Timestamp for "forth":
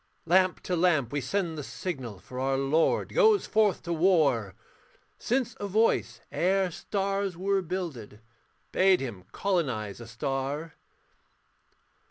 3.45-3.83